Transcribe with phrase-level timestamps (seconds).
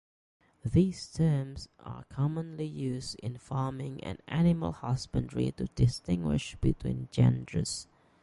[0.65, 7.85] These terms are commonly used in farming and animal husbandry to distinguish between genders.